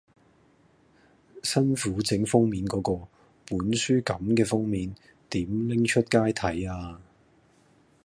[1.43, 3.07] 辛苦整封面嗰個，
[3.47, 4.95] 本書感嘅封面，
[5.29, 6.99] 點拎出街睇呀